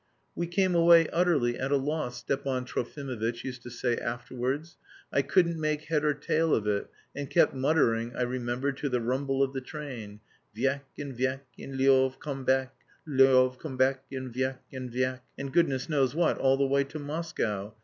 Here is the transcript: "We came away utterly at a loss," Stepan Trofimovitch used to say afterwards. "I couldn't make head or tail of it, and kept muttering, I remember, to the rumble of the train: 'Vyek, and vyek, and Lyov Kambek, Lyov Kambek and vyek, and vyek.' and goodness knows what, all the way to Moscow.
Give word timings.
"We 0.33 0.47
came 0.47 0.73
away 0.73 1.07
utterly 1.09 1.59
at 1.59 1.69
a 1.71 1.77
loss," 1.77 2.17
Stepan 2.21 2.65
Trofimovitch 2.65 3.43
used 3.43 3.61
to 3.61 3.69
say 3.69 3.97
afterwards. 3.97 4.77
"I 5.13 5.21
couldn't 5.21 5.61
make 5.61 5.83
head 5.83 6.03
or 6.03 6.15
tail 6.15 6.55
of 6.55 6.65
it, 6.65 6.89
and 7.15 7.29
kept 7.29 7.53
muttering, 7.53 8.15
I 8.15 8.23
remember, 8.23 8.71
to 8.71 8.89
the 8.89 8.99
rumble 8.99 9.43
of 9.43 9.53
the 9.53 9.61
train: 9.61 10.19
'Vyek, 10.57 10.81
and 10.97 11.15
vyek, 11.15 11.41
and 11.59 11.75
Lyov 11.75 12.17
Kambek, 12.17 12.71
Lyov 13.07 13.59
Kambek 13.59 13.99
and 14.11 14.33
vyek, 14.33 14.57
and 14.73 14.91
vyek.' 14.91 15.21
and 15.37 15.53
goodness 15.53 15.87
knows 15.87 16.15
what, 16.15 16.39
all 16.39 16.57
the 16.57 16.65
way 16.65 16.83
to 16.83 16.97
Moscow. 16.97 17.75